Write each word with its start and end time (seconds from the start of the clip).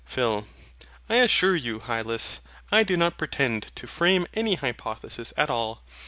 PHIL. 0.03 0.47
I 1.07 1.17
assure 1.17 1.55
you, 1.55 1.77
Hylas, 1.79 2.39
I 2.71 2.81
do 2.81 2.97
not 2.97 3.19
pretend 3.19 3.67
to 3.75 3.85
frame 3.85 4.25
any 4.33 4.55
hypothesis 4.55 5.31
at 5.37 5.51
all. 5.51 5.83